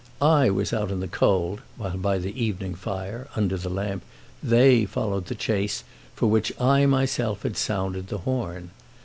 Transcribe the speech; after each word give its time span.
I 0.19 0.49
was 0.49 0.73
out 0.73 0.89
in 0.89 0.99
the 0.99 1.07
cold 1.07 1.61
while, 1.77 1.95
by 1.95 2.17
the 2.17 2.33
evening 2.35 2.73
fire, 2.73 3.27
under 3.35 3.55
the 3.55 3.69
lamp, 3.69 4.01
they 4.41 4.83
followed 4.83 5.27
the 5.27 5.35
chase 5.35 5.83
for 6.15 6.25
which 6.25 6.51
I 6.59 6.87
myself 6.87 7.43
had 7.43 7.55
sounded 7.55 8.07
the 8.07 8.17
horn. 8.17 8.71